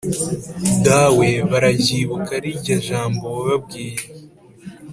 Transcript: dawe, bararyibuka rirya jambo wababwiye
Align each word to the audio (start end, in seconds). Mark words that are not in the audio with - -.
dawe, 0.85 1.29
bararyibuka 1.49 2.33
rirya 2.43 2.77
jambo 2.87 3.23
wababwiye 3.35 4.01